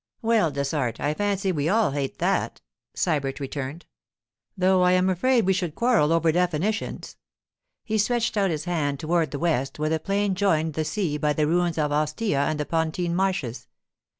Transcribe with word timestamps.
'Well, 0.23 0.49
Dessart, 0.51 0.99
I 0.99 1.13
fancy 1.13 1.51
we 1.51 1.69
all 1.69 1.91
hate 1.91 2.17
that,' 2.17 2.59
Sybert 2.95 3.39
returned. 3.39 3.85
'Though 4.57 4.81
I 4.81 4.93
am 4.93 5.11
afraid 5.11 5.45
we 5.45 5.53
should 5.53 5.75
quarrel 5.75 6.11
over 6.11 6.31
definitions.' 6.31 7.17
He 7.83 7.99
stretched 7.99 8.35
out 8.35 8.49
his 8.49 8.65
hand 8.65 8.99
toward 8.99 9.29
the 9.29 9.37
west, 9.37 9.77
where 9.77 9.89
the 9.89 9.99
plain 9.99 10.33
joined 10.33 10.73
the 10.73 10.85
sea 10.85 11.19
by 11.19 11.33
the 11.33 11.45
ruins 11.45 11.77
of 11.77 11.91
Ostia 11.91 12.39
and 12.45 12.59
the 12.59 12.65
Pontine 12.65 13.15
Marshes. 13.15 13.67